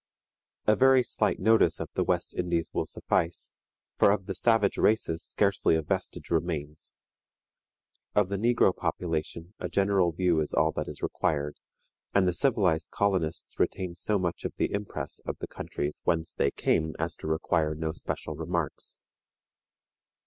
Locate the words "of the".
1.79-2.03, 4.09-4.33, 8.15-8.37, 14.43-14.71, 15.23-15.45